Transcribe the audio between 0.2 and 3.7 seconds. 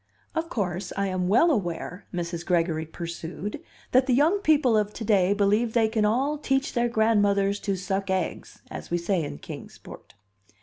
"Of course, I am well aware," Mrs. Gregory pursued,